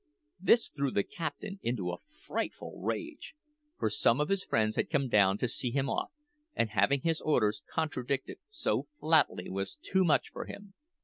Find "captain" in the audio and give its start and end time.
1.03-1.59